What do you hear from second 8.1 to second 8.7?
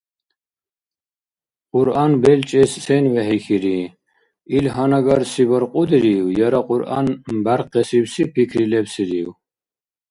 пикри